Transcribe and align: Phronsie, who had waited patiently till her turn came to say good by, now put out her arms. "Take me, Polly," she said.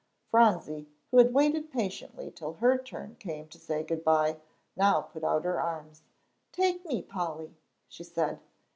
Phronsie, 0.31 0.89
who 1.11 1.19
had 1.19 1.31
waited 1.31 1.69
patiently 1.71 2.31
till 2.31 2.53
her 2.53 2.75
turn 2.79 3.17
came 3.19 3.47
to 3.49 3.59
say 3.59 3.83
good 3.83 4.03
by, 4.03 4.37
now 4.75 5.01
put 5.01 5.23
out 5.23 5.43
her 5.45 5.61
arms. 5.61 6.01
"Take 6.51 6.83
me, 6.87 7.03
Polly," 7.03 7.55
she 7.87 8.03
said. 8.03 8.39